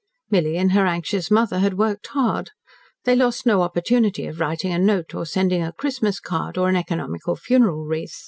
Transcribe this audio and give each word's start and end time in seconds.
Milly 0.31 0.57
and 0.57 0.71
her 0.71 0.87
anxious 0.87 1.29
mother 1.29 1.59
had 1.59 1.77
worked 1.77 2.07
hard. 2.07 2.49
They 3.03 3.15
lost 3.15 3.45
no 3.45 3.61
opportunity 3.61 4.25
of 4.25 4.39
writing 4.39 4.73
a 4.73 4.79
note, 4.79 5.13
or 5.13 5.27
sending 5.27 5.61
a 5.61 5.73
Christmas 5.73 6.19
card, 6.19 6.57
or 6.57 6.69
an 6.69 6.75
economical 6.75 7.35
funeral 7.35 7.85
wreath. 7.85 8.17